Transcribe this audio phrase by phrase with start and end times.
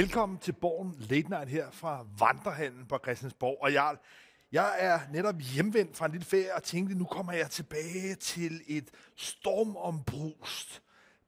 [0.00, 3.58] Velkommen til Borgen Late Night her fra Vandrehallen på Christiansborg.
[3.60, 3.98] Og Jarl,
[4.52, 8.60] jeg er netop hjemvendt fra en lille ferie og tænkte, nu kommer jeg tilbage til
[8.68, 10.82] et stormombrust,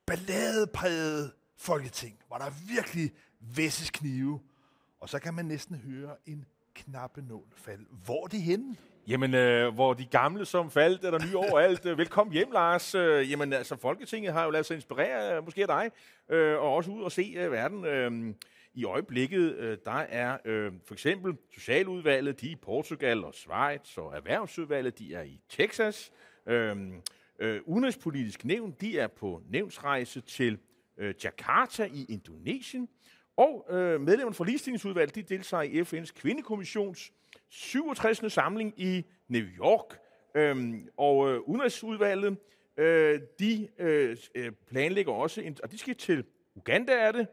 [0.06, 4.40] balladepræget folketing, hvor der virkelig væsses knive.
[5.00, 7.84] Og så kan man næsten høre en knappe nål falde.
[8.04, 8.76] Hvor er de henne?
[9.08, 11.86] Jamen, øh, hvor de gamle som faldt, er der nye overalt.
[11.86, 12.94] Øh, velkommen hjem, Lars.
[12.94, 15.90] Øh, jamen, altså, Folketinget har jo lavet sig inspirere, øh, måske af dig,
[16.36, 17.84] øh, og også ud og se øh, verden.
[17.84, 18.34] Øh,
[18.74, 23.98] i øjeblikket, øh, der er øh, for eksempel Socialudvalget, de er i Portugal og Schweiz,
[23.98, 26.12] og Erhvervsudvalget, de er i Texas.
[26.46, 26.76] Øh,
[27.38, 30.58] øh, Udenrigspolitisk nævn, de er på nævnsrejse til
[30.98, 32.88] øh, Jakarta i Indonesien.
[33.36, 37.12] Og øh, medlemmerne fra ligestillingsudvalget, de deltager i FN's kvindekommissions
[37.48, 38.32] 67.
[38.32, 39.98] samling i New York.
[40.34, 42.36] Øhm, og øh, udenrigsudvalget,
[42.76, 46.24] øh, de øh, øh, planlægger også, en, og de skal til
[46.56, 47.26] Uganda er det,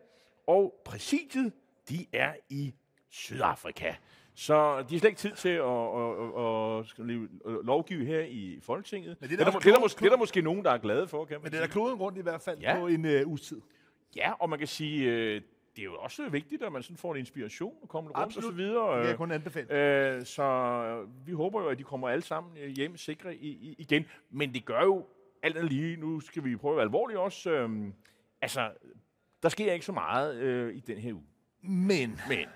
[0.49, 1.53] og præsidiet,
[1.89, 2.73] de er i
[3.09, 3.93] Sydafrika.
[4.33, 4.53] Så
[4.89, 9.17] de har slet ikke tid til at, at, at, at lovgive her i Folketinget.
[9.21, 10.41] Men det, er der, det, er der, det, er der, måske, det er der måske
[10.41, 12.41] nogen, der er glade for, kan man Men det er der kloden rundt i hvert
[12.41, 12.79] fald ja.
[12.79, 13.61] på en uh, uges tid.
[14.15, 15.41] Ja, og man kan sige, øh,
[15.75, 18.45] det er jo også vigtigt, at man sådan får en inspiration og kommer rundt Absolut.
[18.45, 18.95] og så videre.
[18.95, 20.15] Det kan jeg kun anbefale.
[20.15, 23.75] Øh, så vi håber jo, at de kommer alle sammen øh, hjem sikre i, i,
[23.77, 24.05] igen.
[24.29, 25.05] Men det gør jo
[25.43, 27.69] alt andet lige, nu skal vi prøve at være alvorlige også, øh,
[28.41, 28.69] altså,
[29.43, 31.25] der sker ikke så meget øh, i den her uge.
[31.61, 32.47] Men, Men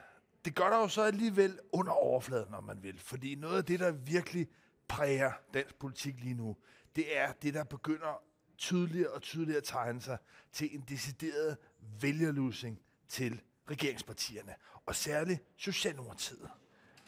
[0.45, 2.99] det gør der jo så alligevel under overfladen, om man vil.
[2.99, 4.47] Fordi noget af det, der virkelig
[4.87, 6.57] præger dansk politik lige nu,
[6.95, 8.21] det er det, der begynder
[8.57, 10.17] tydeligere og tydeligere at tegne sig
[10.51, 11.57] til en decideret
[12.01, 16.49] vælgerlusing til regeringspartierne, og særligt Socialdemokratiet.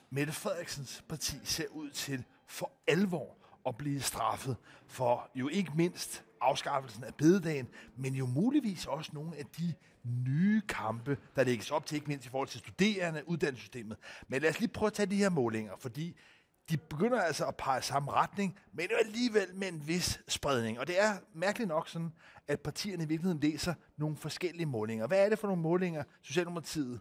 [0.10, 3.38] Mette Frederiksens parti ser ud til for alvor
[3.68, 9.38] at blive straffet for jo ikke mindst afskaffelsen af bededagen, men jo muligvis også nogle
[9.38, 13.98] af de nye kampe, der lægges op til, ikke mindst i forhold til studerende, uddannelsessystemet.
[14.28, 16.18] Men lad os lige prøve at tage de her målinger, fordi
[16.70, 20.80] de begynder altså at pege samme retning, men jo alligevel med en vis spredning.
[20.80, 22.12] Og det er mærkeligt nok sådan,
[22.48, 25.08] at partierne i virkeligheden læser nogle forskellige målinger.
[25.08, 27.00] Hvad er det for nogle målinger, Socialdemokratiet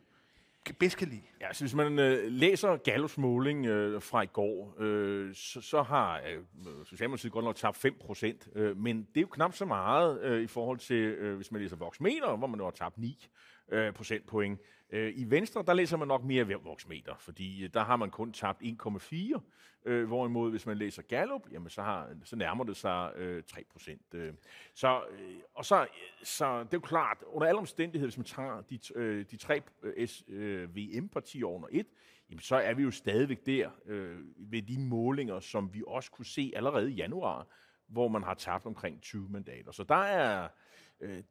[0.72, 1.22] bedst kan lide?
[1.40, 5.82] Ja, så hvis man øh, læser Gallups måling øh, fra i går, øh, så, så
[5.82, 6.42] har øh,
[6.84, 10.42] Socialdemokratiet godt nok tabt 5 procent, øh, men det er jo knap så meget øh,
[10.42, 13.28] i forhold til, øh, hvis man læser Voxmeter, hvor man jo har tabt 9
[13.72, 14.60] øh, procentpoint.
[14.94, 18.32] Øh, I Venstre, der læser man nok mere voksmeter, fordi øh, der har man kun
[18.32, 19.40] tabt 1,4,
[19.84, 23.64] øh, hvorimod hvis man læser Gallup, jamen så, har, så nærmer det sig øh, 3
[23.72, 24.14] procent.
[24.14, 24.34] Øh.
[24.74, 25.86] Så, øh, og så, øh,
[26.22, 29.62] så det er jo klart, under alle omstændigheder, hvis man tager de, øh, de tre
[29.82, 31.86] øh, øh VM-partier under et,
[32.30, 36.26] jamen så er vi jo stadigvæk der øh, ved de målinger, som vi også kunne
[36.26, 37.46] se allerede i januar,
[37.86, 39.72] hvor man har tabt omkring 20 mandater.
[39.72, 40.48] Så der er,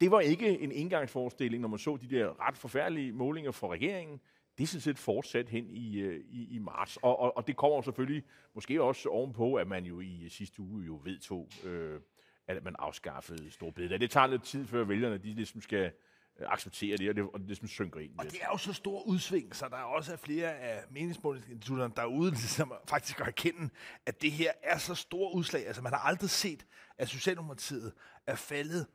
[0.02, 4.20] det var ikke en indgangsforestilling, når man så de der ret forfærdelige målinger fra regeringen.
[4.58, 6.98] Det er sådan set fortsat hen i, øh, i, i marts.
[6.98, 8.24] Og, og, og det kommer selvfølgelig
[8.56, 12.00] måske også ovenpå, at man jo i sidste uge jo vedtog, øh,
[12.48, 14.00] at man afskaffede storbededag.
[14.00, 15.92] Det tager lidt tid, før vælgerne de ligesom skal
[16.40, 18.12] øh, acceptere det, og det, og det ligesom synker ind.
[18.20, 22.38] Og det er jo så stor udsving, så der er også flere af meningsmålingsinstitutterne derude,
[22.58, 23.70] som faktisk kan erkende,
[24.06, 25.68] at det her er så stor udslag.
[25.68, 26.66] Altså man har aldrig set,
[26.98, 27.94] at Socialdemokratiet
[28.28, 28.88] er faldet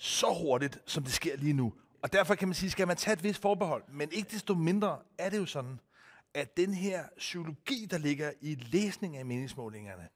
[0.00, 1.72] så hurtigt, som det sker lige nu.
[2.02, 3.82] Og derfor kan man sige, skal man tage et vist forbehold.
[3.88, 5.80] Men ikke desto mindre er det jo sådan,
[6.34, 10.08] at den her psykologi, der ligger i læsning af meningsmålingerne,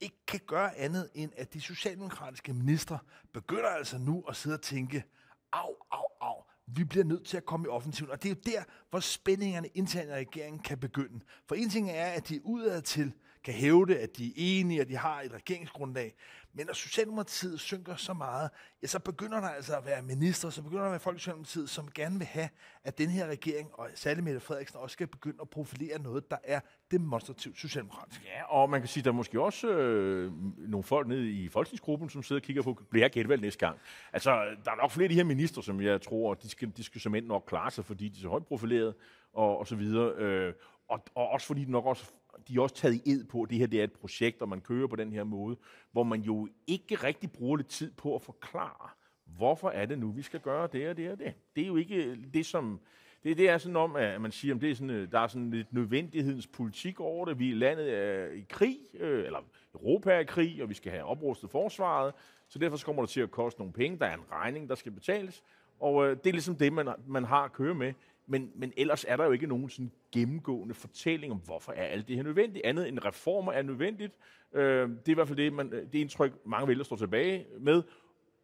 [0.00, 2.98] ikke kan gøre andet end, at de socialdemokratiske ministre
[3.32, 5.04] begynder altså nu at sidde og tænke,
[5.52, 8.10] au, au, au, vi bliver nødt til at komme i offensiven.
[8.10, 11.20] Og det er jo der, hvor spændingerne internt i regeringen kan begynde.
[11.48, 13.12] For en ting er, at de udadtil
[13.44, 16.14] kan hævde, at de er enige, og de har et regeringsgrundlag.
[16.52, 18.50] Men når Socialdemokratiet synker så meget,
[18.82, 21.18] ja, så begynder der altså at være minister, så begynder der at være folk i
[21.18, 22.48] Socialdemokratiet, som gerne vil have,
[22.84, 26.36] at den her regering, og særligt Mette Frederiksen, også skal begynde at profilere noget, der
[26.44, 28.24] er demonstrativt socialdemokratisk.
[28.24, 32.10] Ja, og man kan sige, der er måske også øh, nogle folk nede i folketingsgruppen,
[32.10, 33.78] som sidder og kigger på, bliver jeg genvalgt næste gang?
[34.12, 34.30] Altså,
[34.64, 37.00] der er nok flere af de her minister, som jeg tror, de skal, de skal
[37.00, 38.94] som nok klare sig, fordi de er så højt profileret,
[39.32, 40.14] og, og så videre.
[40.14, 40.54] Øh,
[40.88, 42.04] og, og også fordi de nok også
[42.48, 44.48] de er også taget i ed på, at det her det er et projekt, og
[44.48, 45.56] man kører på den her måde,
[45.92, 48.88] hvor man jo ikke rigtig bruger lidt tid på at forklare,
[49.24, 51.34] hvorfor er det nu, vi skal gøre det og det og det.
[51.56, 52.80] Det er jo ikke det, som...
[53.24, 55.26] Det, det er sådan om, at man siger, at det er sådan, øh, der er
[55.26, 57.38] sådan lidt nødvendighedens politik over det.
[57.38, 59.38] Vi landet er i krig, øh, eller
[59.74, 62.14] Europa er i krig, og vi skal have oprustet forsvaret,
[62.48, 63.98] så derfor kommer det til at koste nogle penge.
[63.98, 65.42] Der er en regning, der skal betales,
[65.80, 67.92] og øh, det er ligesom det, man, man har at køre med.
[68.26, 72.08] Men, men ellers er der jo ikke nogen sådan gennemgående fortælling om, hvorfor er alt
[72.08, 72.64] det her nødvendigt.
[72.64, 74.12] Andet end reformer er nødvendigt.
[74.52, 77.82] Øh, det er i hvert fald det, man, det indtryk, mange vælger står tilbage med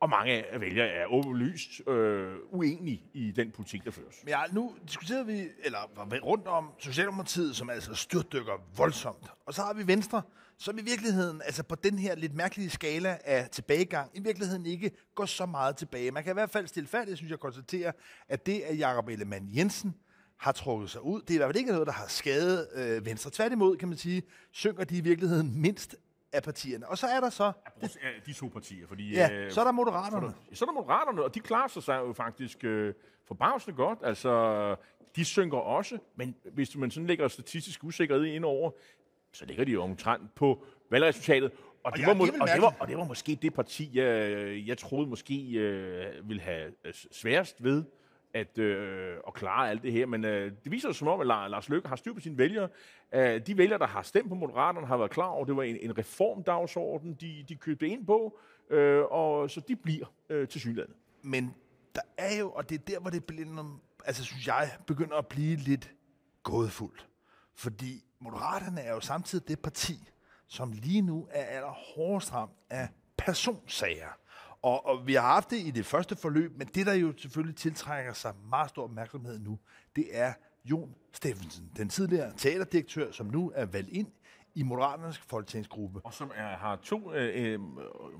[0.00, 4.14] og mange af vælgere er åbenlyst øh, uenige i den politik, der føres.
[4.24, 9.26] Men ja, nu diskuterede vi, eller var rundt om Socialdemokratiet, som altså styrtdykker voldsomt.
[9.46, 10.22] Og så har vi Venstre,
[10.58, 14.90] som i virkeligheden, altså på den her lidt mærkelige skala af tilbagegang, i virkeligheden ikke
[15.14, 16.10] går så meget tilbage.
[16.10, 17.92] Man kan i hvert fald stilfærdigt, synes jeg, konstatere,
[18.28, 19.94] at det, at Jakob Ellemann Jensen
[20.38, 23.06] har trukket sig ud, det er i hvert fald ikke noget, der har skadet øh,
[23.06, 23.30] Venstre.
[23.30, 24.22] Tværtimod, kan man sige,
[24.52, 25.96] synker de i virkeligheden mindst
[26.36, 26.88] af partierne.
[26.88, 27.52] Og så er der så...
[27.82, 27.88] Ja,
[28.26, 29.10] de to partier, fordi...
[29.10, 30.34] Ja, øh, så er der Moderaterne.
[30.52, 32.94] Så er der Moderaterne, og de klarer sig jo faktisk øh,
[33.24, 33.98] forbavsende godt.
[34.02, 34.76] Altså,
[35.16, 38.70] de synker også, men hvis man sådan lægger statistisk usikkerhed ind over,
[39.32, 41.52] så ligger de jo omtrent på valgresultatet.
[41.52, 44.66] Og, og, det, var, må, og, det, var, og det var måske det parti, jeg,
[44.66, 47.84] jeg troede måske øh, ville have øh, sværest ved
[48.34, 50.06] at, øh, at klare alt det her.
[50.06, 52.68] Men øh, det viser sig som om, at Lars Løkke har styr på sine vælgere.
[53.12, 55.62] Øh, de vælgere, der har stemt på Moderaterne, har været klar over, at det var
[55.62, 58.38] en, en reformdagsorden, de, de købte ind på,
[58.70, 60.94] øh, og så de bliver øh, til synligheden.
[61.22, 61.54] Men
[61.94, 65.26] der er jo, og det er der, hvor det bliver, altså synes jeg, begynder at
[65.26, 65.90] blive lidt
[66.42, 67.06] gådefuldt.
[67.54, 70.10] Fordi Moderaterne er jo samtidig det parti,
[70.46, 72.88] som lige nu er allerhårdest ramt af
[73.18, 74.18] personsager.
[74.66, 77.56] Og, og vi har haft det i det første forløb, men det, der jo selvfølgelig
[77.56, 79.58] tiltrækker sig meget stor opmærksomhed nu,
[79.96, 80.32] det er
[80.64, 84.06] Jon Steffensen, den tidligere teaterdirektør, som nu er valgt ind
[84.54, 86.00] i Moderaternes folketingsgruppe.
[86.04, 87.60] Og som er, har to øh, øh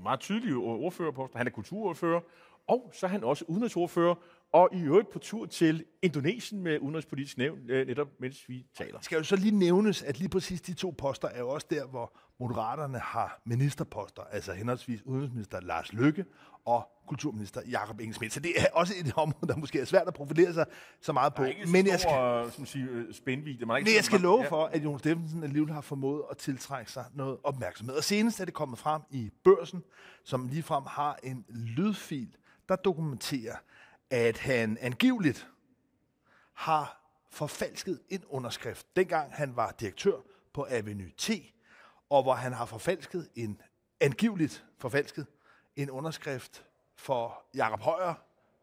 [0.03, 1.37] meget tydelige ordførerposter.
[1.37, 2.21] Han er kulturordfører,
[2.67, 4.15] og så er han også udenrigsordfører,
[4.53, 8.99] og i øvrigt på tur til Indonesien med udenrigspolitisk nævn, øh, netop mens vi taler.
[9.01, 11.85] Skal jo så lige nævnes, at lige præcis de to poster er jo også der,
[11.85, 16.25] hvor Moderaterne har ministerposter, altså henholdsvis udenrigsminister Lars Løkke
[16.65, 18.33] og kulturminister Jakob Ingesmidt.
[18.33, 20.65] Så det er også et område, der måske er svært at profilere sig
[21.01, 21.45] så meget på.
[21.71, 23.65] men jeg skal, som siger, øh, spændvidde.
[23.65, 27.05] Man men jeg skal love for, at Jon Steffensen alligevel har formået at tiltrække sig
[27.13, 27.95] noget opmærksomhed.
[27.95, 29.83] Og senest er det kommet frem i børsen,
[30.23, 32.35] som ligefrem har en lydfil,
[32.69, 33.55] der dokumenterer,
[34.09, 35.47] at han angiveligt
[36.53, 40.17] har forfalsket en underskrift, dengang han var direktør
[40.53, 41.29] på Avenue T,
[42.09, 43.61] og hvor han har forfalsket en,
[43.99, 45.27] angiveligt forfalsket,
[45.75, 46.65] en underskrift
[46.95, 48.13] for Jakob Højer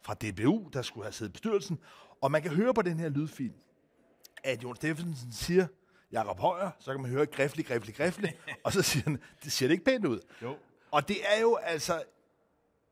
[0.02, 1.78] fra DBU, der skulle have siddet i bestyrelsen.
[2.20, 3.52] Og man kan høre på den her lydfil,
[4.44, 5.66] at Jon Steffensen siger,
[6.12, 9.66] Jakob Højer, så kan man høre griflig, griflig, griflig, og så siger han, det ser
[9.66, 10.20] det ikke pænt ud.
[10.42, 10.56] Jo.
[10.90, 12.02] Og det er jo altså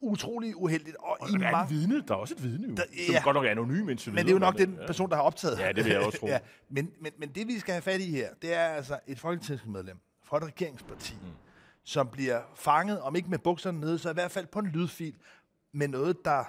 [0.03, 0.97] utrolig uheldigt.
[0.97, 3.15] Og, og i der er et vidne, der er også et vidne, jo, der, som
[3.15, 3.23] ja.
[3.23, 5.59] godt nok er anonym indtil Men det er jo nok den person, der har optaget.
[5.59, 6.27] Ja, det vil jeg også tro.
[6.27, 6.39] ja.
[6.69, 9.99] men, men, men det, vi skal have fat i her, det er altså et folketingsmedlem
[10.25, 11.29] fra et regeringsparti, mm.
[11.85, 15.15] som bliver fanget, om ikke med bukserne nede, så i hvert fald på en lydfil,
[15.73, 16.45] med noget, der,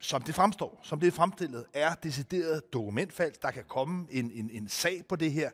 [0.00, 3.42] som det fremstår, som det er fremstillet, er decideret dokumentfalsk.
[3.42, 5.50] Der kan komme en, en, en sag på det her.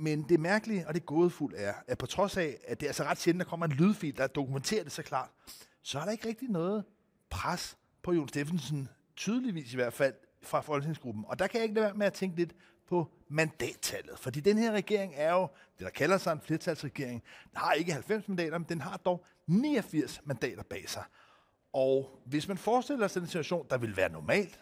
[0.00, 3.04] Men det mærkelige og det gådefulde er, at på trods af, at det er så
[3.04, 5.30] ret sjældent, der kommer en lydfil, der dokumenterer det så klart,
[5.82, 6.84] så er der ikke rigtig noget
[7.30, 11.24] pres på Jon Steffensen, tydeligvis i hvert fald, fra Folketingsgruppen.
[11.28, 12.54] Og der kan jeg ikke lade være med at tænke lidt
[12.88, 14.18] på mandattallet.
[14.18, 15.48] Fordi den her regering er jo,
[15.78, 19.24] det der kalder sig en flertalsregering, den har ikke 90 mandater, men den har dog
[19.46, 21.04] 89 mandater bag sig.
[21.72, 24.60] Og hvis man forestiller sig den situation, der vil være normalt,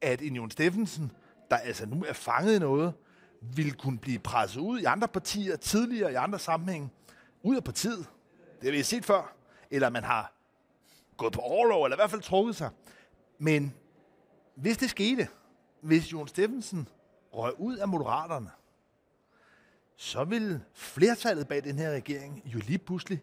[0.00, 1.12] at en Jon Steffensen,
[1.50, 2.94] der altså nu er fanget i noget,
[3.40, 6.90] ville kunne blive presset ud i andre partier tidligere i andre sammenhænge,
[7.42, 8.06] ud af partiet.
[8.60, 9.34] Det har vi set før.
[9.70, 10.32] Eller man har
[11.16, 12.70] gået på overlov, eller i hvert fald trukket sig.
[13.38, 13.74] Men
[14.54, 15.28] hvis det skete,
[15.80, 16.88] hvis Jon Steffensen
[17.32, 18.50] røg ud af Moderaterne,
[19.96, 23.22] så vil flertallet bag den her regering jo lige pludselig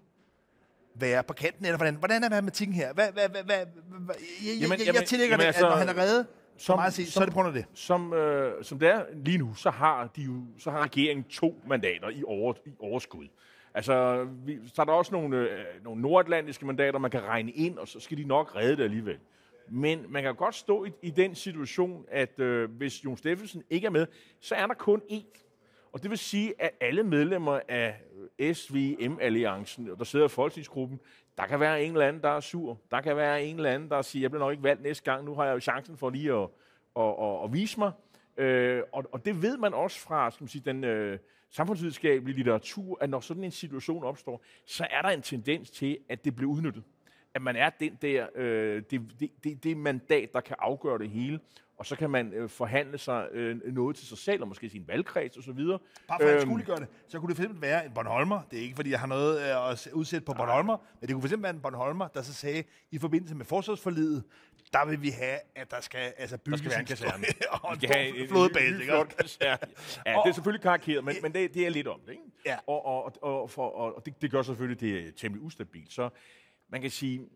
[0.95, 2.93] være på kanten, eller hvordan, hvordan er matematikken her?
[2.93, 3.65] Hvad, hvad, hvad, hvad,
[3.99, 6.77] hvad, jeg, jamen, jeg, jeg, jeg tillægger jamen, altså, at når han er reddet, som,
[6.77, 7.65] meget sige, som, så er det på grund af det.
[7.73, 11.61] Som, øh, som det er lige nu, så har, de jo, så har regeringen to
[11.67, 13.27] mandater i, over, i overskud.
[13.73, 17.77] Altså, vi, så er der også nogle, øh, nogle nordatlantiske mandater, man kan regne ind,
[17.77, 19.17] og så skal de nok redde det alligevel.
[19.69, 23.85] Men man kan godt stå i, i den situation, at øh, hvis Jon Steffensen ikke
[23.85, 24.07] er med,
[24.39, 25.41] så er der kun én.
[25.93, 28.01] Og det vil sige, at alle medlemmer af
[28.53, 30.99] SVM-alliancen, der sidder i folketingsgruppen,
[31.37, 32.79] der kan være en eller anden, der er sur.
[32.91, 35.25] Der kan være en eller anden, der siger, jeg bliver nok ikke valgt næste gang.
[35.25, 36.49] Nu har jeg jo chancen for lige at,
[36.95, 37.91] at, at, at vise mig.
[38.37, 41.19] Øh, og, og det ved man også fra skal man sige, den øh,
[41.51, 46.25] samfundsvidenskabelige litteratur, at når sådan en situation opstår, så er der en tendens til, at
[46.25, 46.83] det bliver udnyttet.
[47.35, 51.09] At man er den der, øh, det, det, det, det mandat, der kan afgøre det
[51.09, 51.39] hele
[51.77, 54.87] og så kan man øh, forhandle sig øh, noget til sig selv, og måske sin
[54.87, 55.53] valgkreds osv.
[55.53, 58.41] Bare for at øhm, skulle gøre det, så kunne det fx være en Bornholmer.
[58.51, 60.37] Det er ikke, fordi jeg har noget øh, at udsætte på nej.
[60.37, 64.23] Bornholmer, men det kunne fx være en Bornholmer, der så sagde, i forbindelse med forsvarsforlidet,
[64.73, 67.25] der vil vi have, at der skal altså bygges der skal være en kaserne.
[67.63, 68.83] og en, have en flodbase.
[68.83, 68.89] En,
[69.41, 69.55] ja,
[70.23, 72.11] det er selvfølgelig karikeret, men, men det, det er lidt om det.
[72.11, 72.23] Ikke?
[72.45, 72.57] Ja.
[72.67, 75.93] Og, og, og, for, og det, det gør selvfølgelig, det er temmelig ustabilt.
[75.93, 76.09] Så
[76.69, 77.29] man kan sige,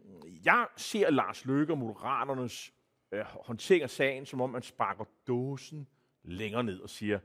[0.46, 2.74] jeg ser Lars Løkke og Moderaternes
[3.12, 5.88] øh, håndtering af sagen, som om man sparker dåsen
[6.24, 7.20] længere ned og siger,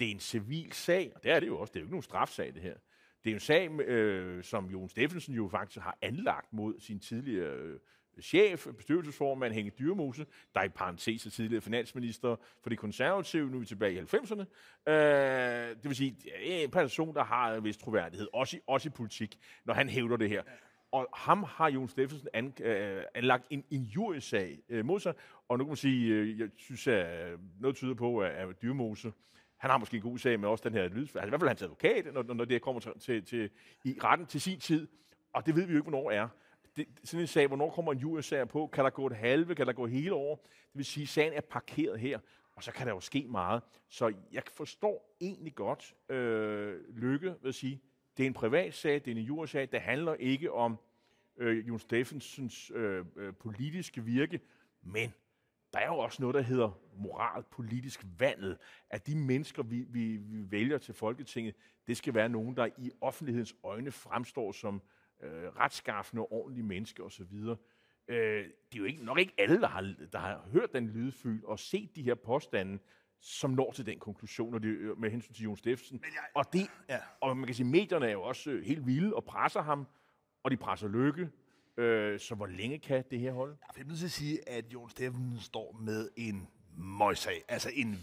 [0.00, 1.92] det er en civil sag, og det er det jo også, det er jo ikke
[1.92, 2.74] nogen strafsag det her.
[3.24, 7.56] Det er en sag, øh, som Jon Steffensen jo faktisk har anlagt mod sin tidligere
[7.56, 7.80] øh,
[8.22, 13.56] chef, bestyrelsesformand Henning Dyrmose, der er i parentes er tidligere finansminister for de konservative, nu
[13.56, 14.44] er vi tilbage i 90'erne.
[14.92, 18.60] Øh, det vil sige, det er en person, der har en vis troværdighed, også i,
[18.66, 20.42] også i politik, når han hævder det her.
[20.92, 25.14] Og ham har Jon Steffensen an, øh, anlagt en injuriesag øh, mod sig,
[25.48, 28.62] og nu kan man sige, øh, jeg synes, at øh, noget tyder på, at, at
[28.62, 29.12] Dyrmose,
[29.56, 31.48] han har måske en god sag med også den her lyd, altså i hvert fald
[31.48, 33.50] hans advokat, når, når det kommer til, til, til,
[33.84, 34.88] i retten til sin tid,
[35.32, 36.28] og det ved vi jo ikke, hvornår er
[36.76, 38.66] det, sådan en sag, hvornår kommer en jurysager på?
[38.66, 39.54] Kan der gå et halve?
[39.54, 40.36] Kan der gå hele år?
[40.52, 42.18] Det vil sige, at sagen er parkeret her,
[42.56, 43.62] og så kan der jo ske meget.
[43.88, 47.80] Så jeg forstår egentlig godt øh, Lykke ved at sige,
[48.16, 50.78] det er en privat sag, det er en jurasag, det handler ikke om
[51.36, 54.40] øh, Jon Steffensens øh, øh, politiske virke,
[54.82, 55.12] men
[55.72, 58.58] der er jo også noget, der hedder moral, politisk vandet,
[58.90, 61.54] at de mennesker, vi, vi, vi vælger til Folketinget,
[61.86, 64.82] det skal være nogen, der i offentlighedens øjne fremstår som
[65.22, 67.34] øh, retskaffende og ordentlige mennesker osv.
[68.08, 71.44] Øh, det er jo ikke, nok ikke alle, der har, der har hørt den lydfyld
[71.44, 72.78] og set de her påstande,
[73.20, 76.00] som når til den konklusion og det, med hensyn til Jon Steffensen.
[76.02, 76.98] Jeg, og, det, ja.
[77.20, 79.86] og man kan sige, medierne er jo også øh, helt vilde og presser ham,
[80.42, 81.30] og de presser Lykke.
[81.76, 83.56] Øh, så hvor længe kan det her holde?
[83.60, 87.42] Jeg vil nødt til at sige, at Jon Steffensen står med en møjsag.
[87.48, 87.98] Altså en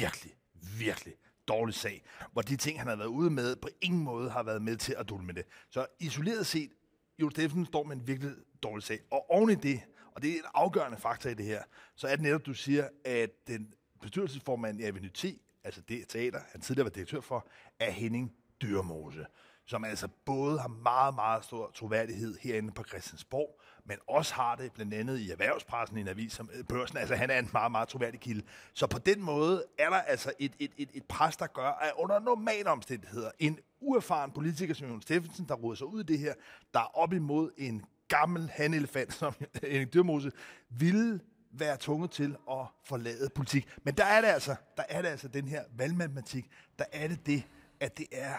[0.00, 0.32] virkelig,
[0.78, 1.14] virkelig
[1.48, 2.02] dårlig sag,
[2.32, 4.94] hvor de ting, han har været ude med, på ingen måde har været med til
[4.98, 5.44] at dulme det.
[5.70, 6.70] Så isoleret set,
[7.18, 9.00] Jo Steffen står med en virkelig dårlig sag.
[9.10, 9.80] Og oven i det,
[10.14, 11.62] og det er en afgørende faktor i det her,
[11.96, 15.24] så er det netop, du siger, at den bestyrelsesformand i Avenue T,
[15.64, 17.48] altså det teater, han tidligere var direktør for,
[17.80, 18.32] er Henning
[18.62, 19.26] Dyrmose
[19.66, 24.72] som altså både har meget, meget stor troværdighed herinde på Christiansborg, men også har det
[24.72, 26.96] blandt andet i erhvervspressen i en avis som øh, børsen.
[26.96, 28.42] Altså han er en meget, meget troværdig kilde.
[28.72, 31.92] Så på den måde er der altså et, et, et, et pres, der gør, at
[31.98, 36.18] under normale omstændigheder, en uerfaren politiker som Jon Steffensen, der råder sig ud i det
[36.18, 36.34] her,
[36.74, 40.32] der er op imod en gammel hanelefant som en Dyrmose,
[40.70, 41.20] ville
[41.52, 43.68] være tvunget til at forlade politik.
[43.82, 47.26] Men der er det altså, der er det altså den her valgmatematik, der er det
[47.26, 47.42] det,
[47.80, 48.34] at det er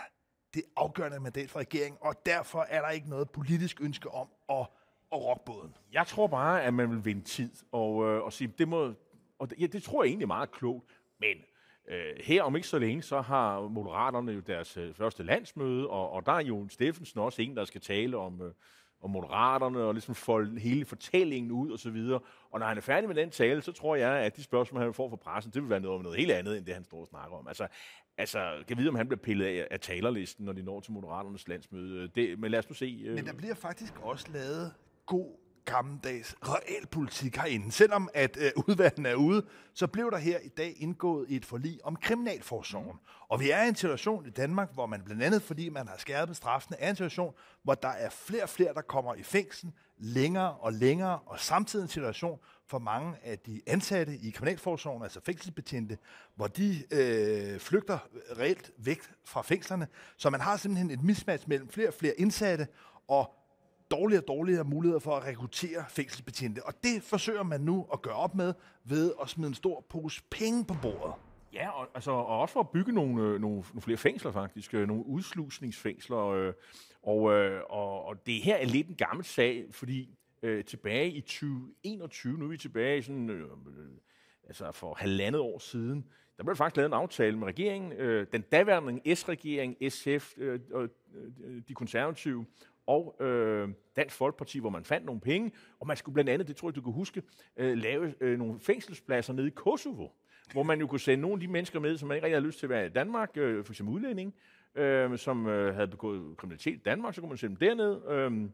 [0.53, 4.67] det afgørende mandat for regeringen, og derfor er der ikke noget politisk ønske om at,
[5.11, 5.75] at rokke båden.
[5.93, 8.93] Jeg tror bare, at man vil vinde tid og, øh, og sige, det må,
[9.39, 10.85] og det, ja, det tror jeg egentlig er meget klogt,
[11.19, 11.37] men
[11.87, 16.09] øh, her om ikke så længe, så har Moderaterne jo deres øh, første landsmøde, og,
[16.11, 18.53] og der er jo Steffensen også en, der skal tale om, øh,
[19.03, 22.19] og Moderaterne, og ligesom folde hele fortællingen ud og så videre.
[22.51, 24.93] Og når han er færdig med den tale, så tror jeg, at de spørgsmål, han
[24.93, 27.07] får fra pressen, det vil være noget, noget helt andet, end det, han står og
[27.07, 27.47] snakker om.
[27.47, 27.67] Altså,
[28.17, 31.47] altså kan vide, om han bliver pillet af, af talerlisten, når de når til Moderaternes
[31.47, 32.07] landsmøde.
[32.07, 33.03] Det, men lad os nu se.
[33.05, 33.15] Øh.
[33.15, 34.73] Men der bliver faktisk også lavet
[35.05, 37.71] god gammeldags realpolitik herinde.
[37.71, 41.79] Selvom at øh, udvalgene er ude, så blev der her i dag indgået et forlig
[41.83, 42.99] om kriminalforsorgen.
[43.29, 45.97] Og vi er i en situation i Danmark, hvor man blandt andet, fordi man har
[45.97, 49.71] skærpet straffene, er en situation, hvor der er flere og flere, der kommer i fængsel
[49.97, 55.19] længere og længere, og samtidig en situation for mange af de ansatte i kriminalforsorgen, altså
[55.25, 55.97] fængselsbetjente,
[56.35, 57.97] hvor de øh, flygter
[58.39, 59.87] reelt væk fra fængslerne.
[60.17, 62.67] Så man har simpelthen et mismatch mellem flere og flere indsatte,
[63.07, 63.33] og
[63.93, 66.65] dårligere og dårligere muligheder for at rekruttere fængselsbetjente.
[66.65, 70.23] Og det forsøger man nu at gøre op med ved at smide en stor pose
[70.29, 71.13] penge på bordet.
[71.53, 74.73] Ja, og, altså, og også for at bygge nogle, øh, nogle, nogle flere fængsler faktisk,
[74.73, 76.27] øh, nogle udslusningsfængsler.
[76.27, 76.53] Øh,
[77.03, 81.21] og, øh, og, og det her er lidt en gammel sag, fordi øh, tilbage i
[81.21, 83.87] 2021, nu er vi tilbage i sådan, øh, øh,
[84.47, 86.05] altså for halvandet år siden,
[86.37, 90.89] der blev faktisk lavet en aftale med regeringen, øh, den daværende S-regering, SF, øh, øh,
[91.67, 92.45] de konservative
[92.87, 96.55] og øh, Dansk Folkeparti, hvor man fandt nogle penge, og man skulle blandt andet, det
[96.55, 97.23] tror jeg, du kan huske,
[97.57, 100.07] øh, lave øh, nogle fængselspladser nede i Kosovo,
[100.51, 102.45] hvor man jo kunne sende nogle af de mennesker med, som man ikke rigtig havde
[102.45, 103.81] lyst til at være i Danmark, øh, f.eks.
[103.81, 104.33] udlænding,
[104.75, 108.11] øh, som øh, havde begået kriminalitet i Danmark, så kunne man sende dem derned.
[108.11, 108.49] Øh,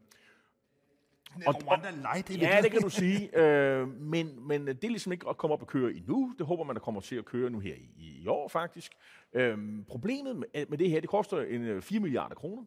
[1.46, 3.30] og, Rwanda light, Ja, det kan du sige.
[3.40, 6.34] Øh, men, men det er ligesom ikke at komme op og køre endnu.
[6.38, 8.92] Det håber man, der kommer til at køre nu her i, i år, faktisk.
[9.32, 9.58] Øh,
[9.88, 12.64] problemet med, med det her, det koster en 4 øh, milliarder kroner.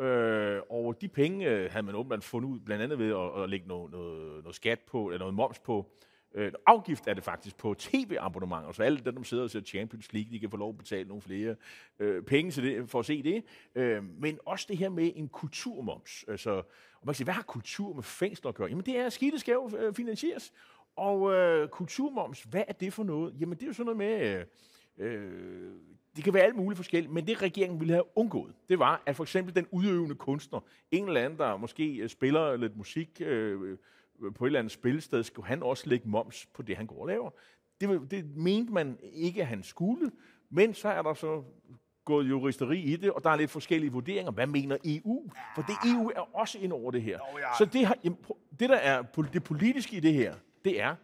[0.00, 3.50] Øh, og de penge øh, havde man åbenbart fundet ud, blandt andet ved at, at
[3.50, 5.92] lægge noget, noget, noget skat på, eller noget moms på.
[6.34, 10.12] Øh, afgift er det faktisk på tv-abonnementer, så alle dem, der sidder og ser Champions
[10.12, 11.56] League, de kan få lov at betale nogle flere
[11.98, 13.44] øh, penge til det, for at se det.
[13.74, 16.24] Øh, men også det her med en kulturmoms.
[16.28, 18.68] Altså, og man kan sige, hvad har kultur med fængsler at gøre?
[18.68, 20.52] Jamen det er skidt, det skal jo øh, finansieres.
[20.96, 23.34] Og øh, kulturmoms, hvad er det for noget?
[23.40, 24.44] Jamen det er jo sådan noget med...
[24.98, 25.72] Øh, øh
[26.16, 29.16] det kan være alt muligt forskelligt, men det regeringen ville have undgået, det var, at
[29.16, 33.78] for eksempel den udøvende kunstner, en eller anden, der måske øh, spiller lidt musik øh,
[34.34, 37.06] på et eller andet spillested, skulle han også lægge moms på det, han går og
[37.06, 37.30] laver.
[37.80, 40.10] Det, det mente man ikke, at han skulle,
[40.50, 41.42] men så er der så
[42.04, 44.32] gået juristeri i det, og der er lidt forskellige vurderinger.
[44.32, 45.30] Hvad mener EU?
[45.54, 47.18] For det EU er også ind over det her.
[47.38, 47.58] Ja.
[47.58, 48.18] Så det, har, jamen,
[48.60, 49.02] det, der er
[49.32, 50.94] det politiske i det her, det er,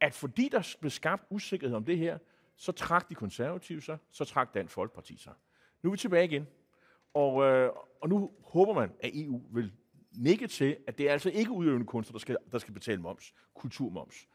[0.00, 2.18] at fordi der blev skabt usikkerhed om det her,
[2.60, 5.32] så trak de konservative sig, så trak Dansk Folkeparti sig.
[5.82, 6.46] Nu er vi tilbage igen.
[7.14, 9.72] Og, øh, og nu håber man, at EU vil
[10.12, 13.34] nikke til, at det er altså ikke udøvende kunstner, der skal, der skal betale moms,
[13.54, 14.28] kulturmoms.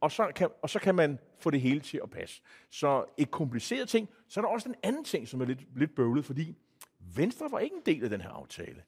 [0.00, 2.42] Og så, kan, og så kan man få det hele til at passe.
[2.70, 5.94] Så et kompliceret ting, så er der også en anden ting, som er lidt, lidt
[5.94, 6.56] bøvlet, fordi
[6.98, 8.82] Venstre var ikke en del af den her aftale.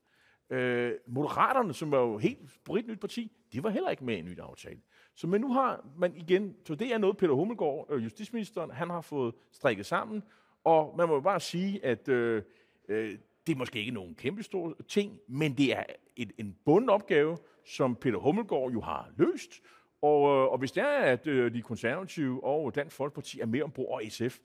[0.51, 4.19] Øh, Moderaterne, som var jo helt brit nyt parti, de var heller ikke med i
[4.19, 4.81] en ny aftale.
[5.15, 8.91] Så men nu har man igen, så det er noget, Peter Hummelgaard, øh, justitsministeren, han
[8.91, 10.23] har fået strikket sammen,
[10.65, 12.43] og man må jo bare sige, at øh,
[12.89, 15.83] øh, det er måske ikke nogen kæmpe store ting, men det er
[16.17, 19.61] et, en bunden opgave, som Peter Hummelgaard jo har løst,
[20.03, 23.63] og, øh, og hvis det er, at øh, de konservative og Dansk Folkeparti er med
[23.63, 24.39] ombord, og SF,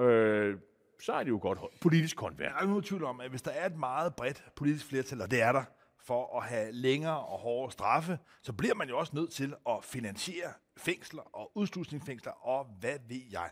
[0.00, 0.56] øh,
[1.00, 2.52] så er det jo godt politisk håndværk.
[2.52, 5.30] Der er ingen tvivl om, at hvis der er et meget bredt politisk flertal, og
[5.30, 5.64] det er der,
[6.04, 9.84] for at have længere og hårdere straffe, så bliver man jo også nødt til at
[9.84, 13.50] finansiere fængsler og udslusningsfængsler og hvad ved jeg.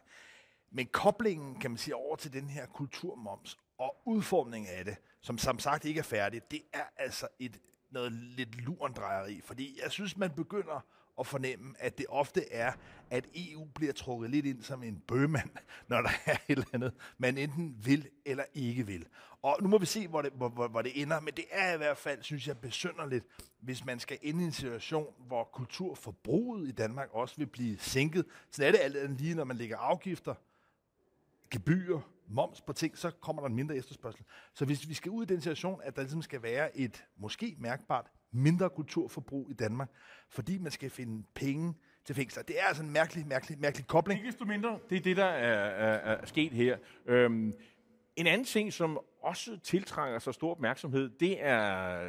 [0.71, 5.39] Men koblingen, kan man sige, over til den her kulturmoms og udformningen af det, som
[5.39, 10.17] som sagt ikke er færdigt, det er altså et noget lidt lurendrejeri, fordi jeg synes,
[10.17, 10.81] man begynder
[11.21, 12.73] at fornemme, at det ofte er,
[13.11, 15.51] at EU bliver trukket lidt ind som en bøgemand,
[15.89, 19.07] når der er et eller andet, man enten vil eller ikke vil.
[19.43, 21.75] Og nu må vi se, hvor det, hvor, hvor, hvor det ender, men det er
[21.75, 23.27] i hvert fald, synes jeg, besynderligt,
[23.61, 28.25] hvis man skal ind i en situation, hvor kulturforbruget i Danmark også vil blive sænket.
[28.51, 30.35] Sådan er det alt andet lige, når man lægger afgifter,
[31.51, 34.25] gebyrer, moms på ting, så kommer der en mindre efterspørgsel.
[34.55, 37.57] Så hvis vi skal ud i den situation, at der ligesom skal være et måske
[37.59, 39.91] mærkbart mindre kulturforbrug i Danmark,
[40.29, 41.75] fordi man skal finde penge
[42.05, 42.43] til fængsler.
[42.43, 44.21] Det er altså en mærkelig, mærkelig, mærkelig kobling.
[44.21, 46.79] Ikke desto mindre, det er det, der er, er, er sket her.
[47.07, 47.53] Øhm,
[48.17, 52.01] en anden ting, som også tiltrænger sig stor opmærksomhed, det er,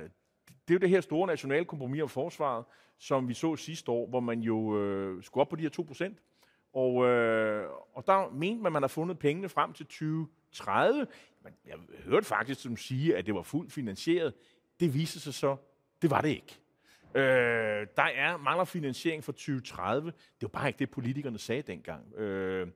[0.47, 2.65] det er jo det her store nationale kompromis om forsvaret,
[2.97, 5.83] som vi så sidste år, hvor man jo øh, skulle op på de her 2
[5.83, 6.17] procent.
[6.73, 11.07] Og, øh, og der mente man, at man har fundet pengene frem til 2030.
[11.43, 14.33] Men jeg hørte faktisk som sige, at det var fuldt finansieret.
[14.79, 15.55] Det viste sig så,
[16.01, 16.57] det var det ikke.
[17.15, 20.11] Øh, der er mangler finansiering for 2030.
[20.11, 22.15] Det var bare ikke det, politikerne sagde dengang.
[22.15, 22.67] Øh,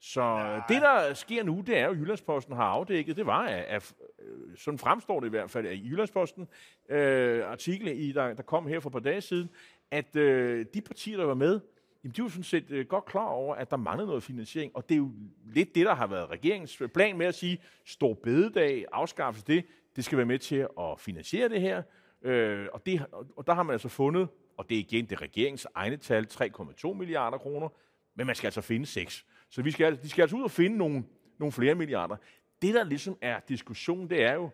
[0.00, 0.60] så Nej.
[0.68, 3.94] det, der sker nu, det er jo, at Jyllandsposten har afdækket, det var, at, at
[4.22, 6.48] øh, sådan fremstår det i hvert fald, i Jyllandsposten,
[6.88, 9.50] øh, artikel, i, der, der kom her for et par dage siden,
[9.90, 11.60] at øh, de partier, der var med,
[12.04, 14.88] jamen, de var sådan set øh, godt klar over, at der manglede noget finansiering, og
[14.88, 15.10] det er jo
[15.44, 19.64] lidt det, der har været regeringens plan med at sige, stor bededag, afskaffes det,
[19.96, 21.82] det skal være med til at finansiere det her,
[22.24, 23.06] øh, og, det,
[23.36, 26.92] og der har man altså fundet, og det er igen det regeringens egne tal, 3,2
[26.92, 27.68] milliarder kroner,
[28.14, 29.26] men man skal altså finde 6.
[29.50, 31.04] Så vi skal, de skal altså ud og finde nogle,
[31.38, 32.16] nogle flere milliarder.
[32.62, 34.50] Det, der ligesom er diskussionen, det er jo,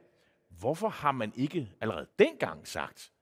[0.48, 3.12] hvorfor har man ikke allerede dengang sagt,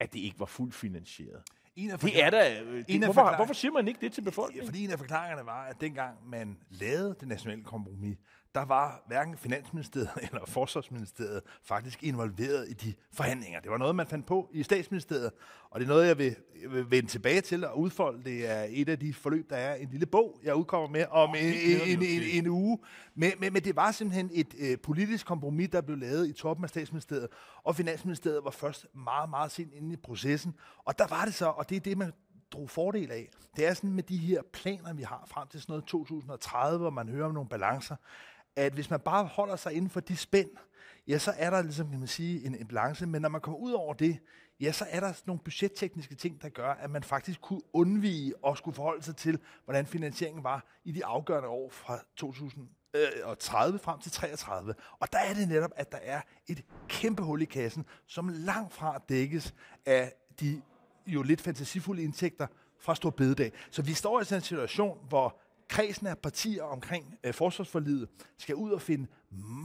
[0.00, 1.42] at det ikke var fuldt finansieret?
[1.76, 2.62] En af det er.
[2.64, 4.66] Øh, det, hvorfor, hvorfor siger man ikke det til befolkningen?
[4.66, 8.18] Fordi en af forklaringerne var, at dengang man lavede det nationale kompromis,
[8.56, 13.60] der var hverken Finansministeriet eller Forsvarsministeriet faktisk involveret i de forhandlinger.
[13.60, 15.30] Det var noget, man fandt på i statsministeriet,
[15.70, 16.36] og det er noget, jeg vil,
[16.68, 18.24] vil vende tilbage til og udfolde.
[18.24, 21.30] Det er et af de forløb, der er en lille bog, jeg udkommer med om
[21.30, 21.54] oh, en,
[21.86, 22.78] en, en, en uge.
[23.14, 26.64] Men, men, men det var simpelthen et øh, politisk kompromis, der blev lavet i toppen
[26.64, 27.28] af statsministeriet,
[27.64, 30.54] og Finansministeriet var først meget, meget sent inde i processen.
[30.84, 32.12] Og der var det så, og det er det, man
[32.52, 33.28] drog fordel af.
[33.56, 36.90] Det er sådan med de her planer, vi har frem til sådan noget 2030, hvor
[36.90, 37.96] man hører om nogle balancer,
[38.56, 40.50] at hvis man bare holder sig inden for de spænd,
[41.08, 43.06] ja, så er der ligesom, kan man sige, en, en balance.
[43.06, 44.18] Men når man kommer ud over det,
[44.60, 48.58] ja, så er der nogle budgettekniske ting, der gør, at man faktisk kunne undvige at
[48.58, 54.00] skulle forholde sig til, hvordan finansieringen var i de afgørende år fra 2030 øh, frem
[54.00, 54.74] til 33.
[54.98, 58.74] Og der er det netop, at der er et kæmpe hul i kassen, som langt
[58.74, 59.54] fra dækkes
[59.86, 60.62] af de
[61.06, 62.46] jo lidt fantasifulde indtægter
[62.78, 63.52] fra Stor Bededag.
[63.70, 68.54] Så vi står i sådan en situation, hvor kredsen af partier omkring øh, forsvarsforlidet skal
[68.54, 69.06] ud og finde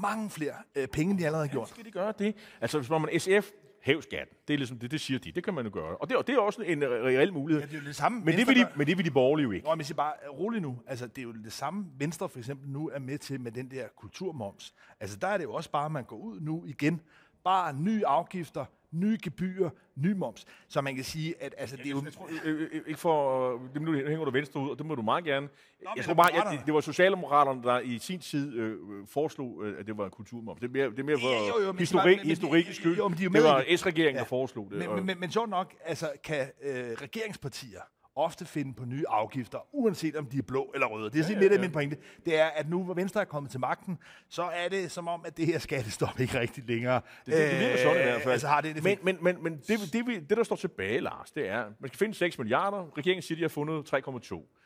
[0.01, 1.69] mange flere øh, penge, end de allerede har gjort.
[1.69, 2.35] Skal de gøre det?
[2.61, 4.37] Altså, hvis man SF hæv skatten.
[4.47, 5.31] Det er ligesom det, det siger de.
[5.31, 5.97] Det kan man jo gøre.
[5.97, 7.61] Og det, og det er også en reel mulighed.
[7.61, 8.19] Ja, det er jo det samme.
[8.25, 9.67] Men det, vil de, men det vil de borgerlige jo ikke.
[9.67, 10.79] Nå, men siger bare, rolig nu.
[10.87, 13.71] Altså, det er jo det samme, Venstre for eksempel nu er med til med den
[13.71, 14.73] der kulturmoms.
[14.99, 17.01] Altså, der er det jo også bare, at man går ud nu igen.
[17.43, 20.45] Bare nye afgifter, nye gebyrer, ny moms.
[20.67, 22.01] Så man kan sige, at altså, det er jo...
[22.05, 23.51] Jeg tror, øh, øh, ikke for...
[23.73, 25.41] Det nu hænger du venstre ud, og det må du meget gerne.
[25.79, 28.77] men jeg tror bare, at det, det var Socialdemokraterne, der i sin tid øh,
[29.07, 30.59] foreslog, øh, at det var en kulturmoms.
[30.59, 32.97] Det er mere, det er mere for Ja, jo, historik, men- historikkens skyld.
[32.97, 33.65] jo, men de det var.
[33.77, 34.19] S-regeringen, Ja.
[34.19, 34.77] der foreslog det.
[34.79, 37.79] Men, men, men, men sjovt nok, altså, kan øh, regeringspartier
[38.15, 41.09] ofte finde på nye afgifter, uanset om de er blå eller røde.
[41.09, 41.97] Det er ja, lidt af min pointe.
[42.25, 43.97] Det er, at nu hvor Venstre er kommet til magten,
[44.29, 47.59] så er det som om, at det her skattestop ikke rigtig længere Det, det, det
[47.59, 48.31] virker sådan i hvert fald.
[48.31, 50.99] Altså har det, det men, men, men, men det, det, vi- det, der står tilbage,
[50.99, 52.97] Lars, det er, man skal finde 6 milliarder.
[52.97, 54.57] Regeringen siger, de har fundet 3,2.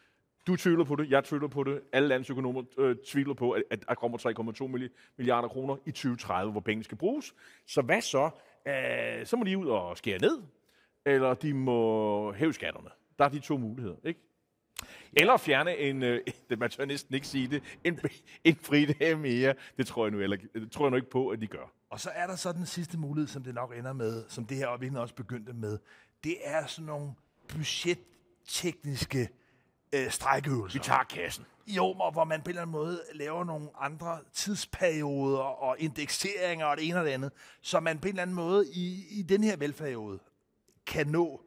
[0.47, 1.81] Du tvivler på det, jeg tvivler på det.
[1.93, 4.17] Alle landets økonomer øh, tvivler på, at, at der kommer
[4.67, 7.33] 3,2 milli- milliarder kroner i 2030, hvor pengene skal bruges.
[7.67, 8.29] Så hvad så?
[8.67, 10.41] Øh, så må de ud og skære ned,
[11.05, 12.89] eller de må hæve skatterne.
[13.19, 14.19] Der er de to muligheder, ikke?
[15.13, 17.99] Eller fjerne en, øh, det, man tør næsten ikke sige det, en,
[18.43, 19.53] en fridag mere.
[19.77, 21.71] Det tror jeg nu, eller, det tror jeg nu ikke på, at de gør.
[21.89, 24.57] Og så er der så den sidste mulighed, som det nok ender med, som det
[24.57, 25.79] her og virkelig også begyndte med.
[26.23, 27.11] Det er sådan nogle
[27.47, 29.29] budgettekniske
[29.93, 30.79] øh, strækøvelser.
[30.79, 31.45] Vi tager kassen.
[31.67, 36.77] Jo, hvor man på en eller anden måde laver nogle andre tidsperioder og indekseringer og
[36.77, 39.43] det ene og det andet, så man på en eller anden måde i, i den
[39.43, 40.19] her valgperiode
[40.85, 41.41] kan nå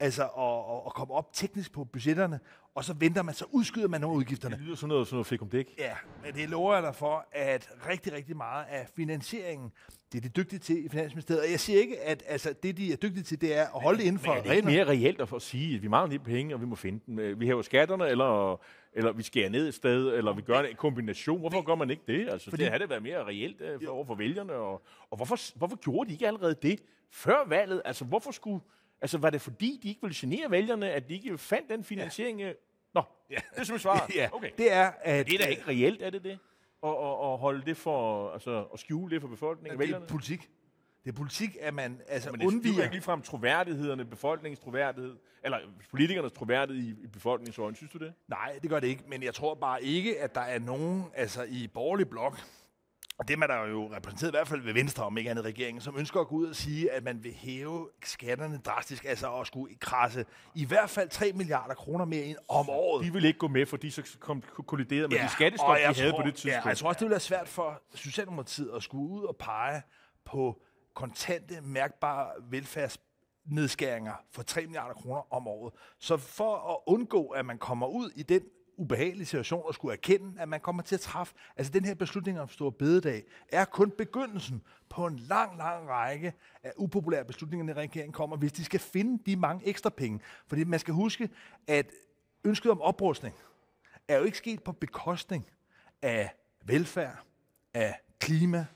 [0.00, 2.40] altså at, at, komme op teknisk på budgetterne,
[2.74, 4.54] og så venter man, så udskyder man nogle udgifterne.
[4.56, 5.74] Det lyder sådan noget, sådan noget fik om dæk.
[5.78, 5.92] Ja,
[6.24, 9.72] men det lover jeg dig for, at rigtig, rigtig meget af finansieringen,
[10.12, 11.42] det er de dygtige til i Finansministeriet.
[11.42, 13.98] Og jeg siger ikke, at altså, det, de er dygtige til, det er at holde
[13.98, 14.92] det inden for Men er det ikke reglerne.
[14.94, 17.18] mere reelt at at sige, at vi mangler lige penge, og vi må finde dem?
[17.18, 18.60] Øh, Vi hæver skatterne, eller,
[18.92, 21.40] eller vi skærer ned et sted, eller vi gør en kombination.
[21.40, 22.28] Hvorfor gør man ikke det?
[22.28, 24.52] Altså, Fordi- det havde det været mere reelt øh, for, over for vælgerne.
[24.52, 26.80] Og, og hvorfor, hvorfor gjorde de ikke allerede det
[27.12, 27.82] før valget?
[27.84, 28.60] Altså, hvorfor skulle...
[29.00, 32.40] Altså, var det fordi, de ikke ville genere vælgerne, at de ikke fandt den finansiering?
[32.40, 32.52] Ja.
[32.94, 33.34] Nå, ja.
[33.34, 34.14] det er simpelthen svaret.
[34.16, 34.50] Ja, Okay.
[34.58, 36.38] det er, at Det er da ikke reelt, er det det?
[36.82, 40.04] Og, og, og holde det for, altså, at skjule det for befolkningen, det vælgerne?
[40.04, 40.50] er politik.
[41.04, 42.82] Det er politik, at man altså det undviger undviger...
[42.82, 45.58] ikke ligefrem troværdighederne, befolkningens troværdighed, eller
[45.90, 47.76] politikernes troværdighed i, i befolkningens øjne.
[47.76, 48.12] Synes du det?
[48.28, 51.42] Nej, det gør det ikke, men jeg tror bare ikke, at der er nogen altså
[51.42, 52.38] i borgerlig blok,
[53.18, 55.80] og dem er der jo repræsenteret i hvert fald ved Venstre, om ikke andet regeringen,
[55.80, 59.46] som ønsker at gå ud og sige, at man vil hæve skatterne drastisk, altså at
[59.46, 63.04] skulle krasse i hvert fald 3 milliarder kroner mere ind om året.
[63.04, 66.10] De vil ikke gå med, fordi så kom, kolliderede med ja, de skattestop, de havde
[66.10, 66.64] tror- på det tidspunkt.
[66.64, 69.82] Ja, jeg tror også, det vil være svært for Socialdemokratiet at skulle ud og pege
[70.24, 70.62] på
[70.94, 75.74] kontante, mærkbare velfærdsnedskæringer for 3 milliarder kroner om året.
[75.98, 78.42] Så for at undgå, at man kommer ud i den
[78.78, 82.40] ubehagelige situation at skulle erkende, at man kommer til at træffe, altså den her beslutning
[82.40, 87.74] om stor bededag, er kun begyndelsen på en lang, lang række af upopulære beslutninger, når
[87.74, 90.20] regeringen kommer, hvis de skal finde de mange ekstra penge.
[90.46, 91.30] Fordi man skal huske,
[91.66, 91.90] at
[92.44, 93.34] ønsket om oprustning
[94.08, 95.50] er jo ikke sket på bekostning
[96.02, 96.30] af
[96.64, 97.16] velfærd,
[97.74, 98.66] af klima,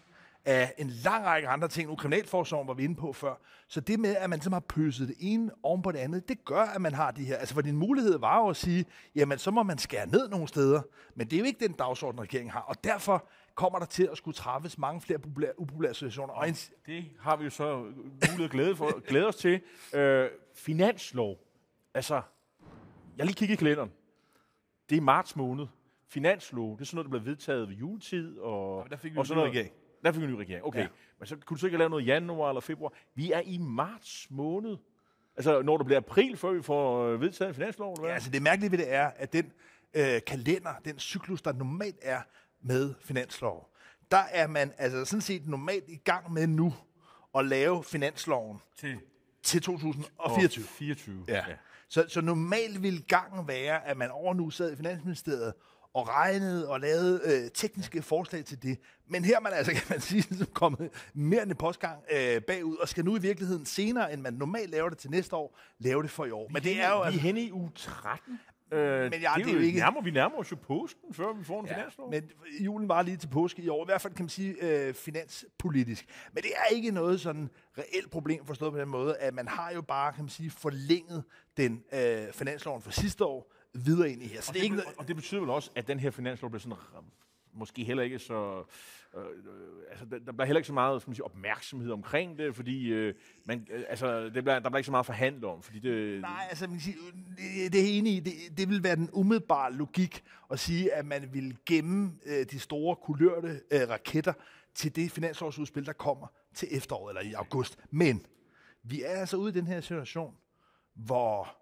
[0.45, 1.89] af en lang række andre ting.
[1.89, 3.35] Nu kriminalforsorgen var vi inde på før.
[3.69, 6.45] Så det med, at man simpelthen har pøset det ene oven på det andet, det
[6.45, 7.37] gør, at man har de her.
[7.37, 10.49] Altså, for din mulighed var jo at sige, jamen, så må man skære ned nogle
[10.49, 10.83] steder.
[11.15, 12.61] Men det er jo ikke den dagsorden, regeringen har.
[12.61, 16.35] Og derfor kommer der til at skulle træffes mange flere populære, upopulære situationer.
[16.35, 16.47] Og
[16.87, 19.61] Det har vi jo så mulighed at glæde, for, glæde os til.
[19.95, 21.37] Øh, finanslov.
[21.95, 22.23] Altså,
[23.17, 23.93] jeg lige kigget i kalenderen.
[24.91, 25.67] Det er marts måned.
[26.09, 28.39] Finanslov, det er sådan noget, der blev vedtaget ved juletid.
[28.39, 29.53] Og, men der fik vi og sådan noget.
[29.53, 29.73] regering.
[30.03, 30.79] Der fik vi en ny regering, okay.
[30.79, 30.85] Ja.
[30.85, 30.89] Ja.
[31.19, 32.93] Men så kunne du så ikke lave noget i januar eller februar.
[33.15, 34.77] Vi er i marts måned.
[35.37, 38.11] Altså, når det bliver april, før vi får øh, vedtaget en finanslov, eller hvad?
[38.11, 39.53] Ja, altså det mærkelige ved det er, at den
[39.95, 42.21] øh, kalender, den cyklus, der normalt er
[42.61, 43.69] med finanslov,
[44.11, 46.75] der er man altså sådan set normalt i gang med nu
[47.35, 48.99] at lave finansloven til
[49.43, 50.65] til 2024.
[50.65, 51.25] 24.
[51.29, 51.45] Ja.
[51.89, 55.55] Så, så normalt vil gangen være, at man over nu sad i Finansministeriet
[55.95, 58.79] og regnede og lavede øh, tekniske forslag til det.
[59.09, 62.43] Men her er man altså, kan man sige, ligesom kommet mere end en postgang øh,
[62.43, 65.59] bagud, og skal nu i virkeligheden senere, end man normalt laver det til næste år,
[65.79, 66.49] lave det for i år.
[66.53, 68.41] Men det er jo Vi er altså, henne i uge 13.
[68.73, 68.79] Øh,
[69.11, 71.61] Men ja, det er jo ikke- Nærmer, vi nærmer os jo påsken, før vi får
[71.61, 72.11] en ja, finanslov.
[72.11, 72.23] Men
[72.61, 76.07] julen var lige til påske i år, i hvert fald kan man sige øh, finanspolitisk.
[76.33, 79.71] Men det er ikke noget sådan reelt problem forstået på den måde, at man har
[79.73, 81.25] jo bare, kan man sige, forlænget
[81.57, 84.41] den øh, finansloven fra sidste år videre ind i her.
[84.41, 86.51] Så Og det er ikke noget, og det betyder vel også, at den her finanslov
[86.51, 87.03] bliver sådan, øh,
[87.55, 88.65] måske heller ikke så...
[89.17, 89.27] Øh, øh,
[89.91, 92.89] altså, der, der bliver heller ikke så meget skal man sige, opmærksomhed omkring det, fordi
[92.89, 96.21] øh, man, øh, altså, det bliver, der bliver ikke så meget forhandlet om, fordi det...
[96.21, 96.97] Nej, altså man sige,
[97.37, 101.07] det, det er enig i, det, det vil være den umiddelbare logik at sige, at
[101.07, 104.33] man vil gemme øh, de store kulørte øh, raketter
[104.75, 107.79] til det finansårsudspil, der kommer til efteråret eller i august.
[107.91, 108.27] Men
[108.83, 110.35] vi er altså ude i den her situation,
[110.95, 111.62] hvor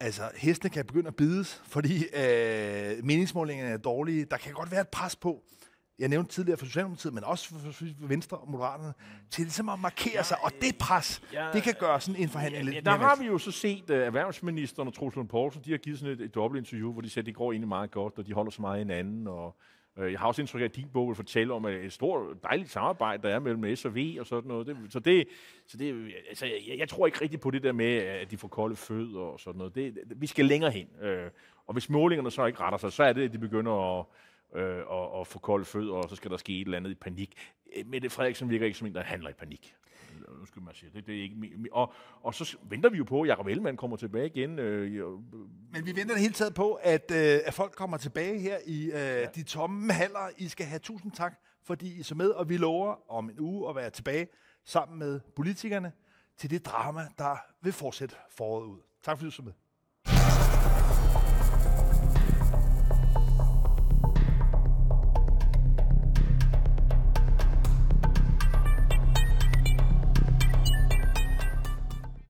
[0.00, 4.24] altså, hestene kan begynde at bides, fordi øh, meningsmålingerne er dårlige.
[4.24, 5.42] Der kan godt være et pres på,
[5.98, 8.94] jeg nævnte tidligere for Socialdemokratiet, men også for, Venstre og Moderaterne,
[9.30, 10.36] til ligesom at markere sig.
[10.44, 13.16] Og det pres, Ja, det kan gøre sådan en forhandling Ja, lidt der mere har
[13.16, 16.20] vi jo så set uh, erhvervsministeren og Troels Lund Poulsen, de har givet sådan et,
[16.20, 18.60] et dobbeltinterview, hvor de siger, at det går egentlig meget godt, og de holder så
[18.60, 19.26] meget hinanden.
[19.26, 19.56] Og,
[19.98, 22.42] Øh, jeg har også indtryk af, at din bog vil fortælle om øh, et, stort,
[22.42, 24.66] dejligt samarbejde, der er mellem S og V og sådan noget.
[24.66, 25.28] Det, så det,
[25.66, 28.48] så det, altså, jeg, jeg tror ikke rigtigt på det der med, at de får
[28.48, 29.74] kolde fødder og sådan noget.
[29.74, 30.86] Det, det, vi skal længere hen.
[31.02, 31.30] Øh.
[31.66, 34.04] Og hvis målingerne så ikke retter sig, så er det, at de begynder at
[34.54, 36.94] øh, og, og få kolde fødder, og så skal der ske et eller andet i
[36.94, 37.34] panik.
[37.86, 39.74] Mette Frederiksen virker ikke som en, der handler i panik.
[40.28, 41.06] Øh, skal man sige det.
[41.06, 41.36] det er ikke,
[41.72, 44.58] og, og så venter vi jo på, at Jacob Ellemann kommer tilbage igen.
[44.58, 45.22] Øh, jo,
[45.72, 48.84] Men vi venter det hele taget på, at, øh, at folk kommer tilbage her i
[48.84, 49.26] øh, ja.
[49.26, 50.30] de tomme haller.
[50.38, 53.68] I skal have tusind tak, fordi I så med, og vi lover om en uge
[53.68, 54.28] at være tilbage
[54.64, 55.92] sammen med politikerne
[56.36, 58.78] til det drama, der vil fortsætte foråret ud.
[59.02, 59.52] Tak fordi du så med.